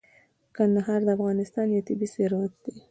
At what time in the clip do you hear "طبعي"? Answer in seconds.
1.87-2.07